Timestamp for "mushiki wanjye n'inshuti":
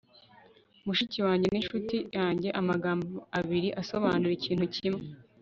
0.85-1.97